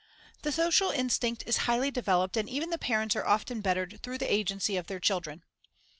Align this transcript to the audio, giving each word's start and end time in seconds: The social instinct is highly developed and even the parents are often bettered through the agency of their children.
The 0.41 0.51
social 0.51 0.89
instinct 0.89 1.43
is 1.45 1.57
highly 1.67 1.91
developed 1.91 2.35
and 2.35 2.49
even 2.49 2.71
the 2.71 2.79
parents 2.79 3.15
are 3.15 3.27
often 3.27 3.61
bettered 3.61 3.99
through 4.01 4.17
the 4.17 4.33
agency 4.33 4.75
of 4.75 4.87
their 4.87 4.99
children. 4.99 5.43